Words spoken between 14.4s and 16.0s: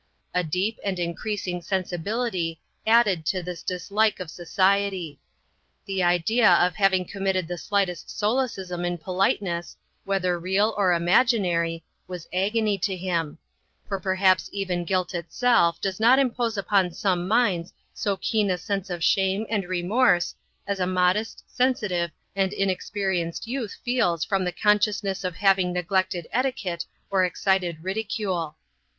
even guilt itself does